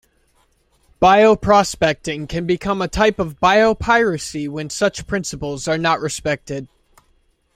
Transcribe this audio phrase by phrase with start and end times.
[0.99, 6.67] Bioprospecting can become a type of biopiracy when such principles are not respected.